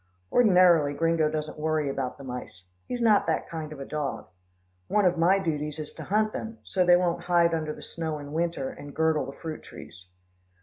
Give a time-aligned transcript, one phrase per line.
[0.31, 2.65] Ordinarily Gringo doesn't worry about the mice.
[2.87, 4.25] He's not that kind of a dog.
[4.87, 8.17] One of my duties is to hunt them, so they won't hide under the snow
[8.17, 10.07] in winter, and girdle the fruit trees.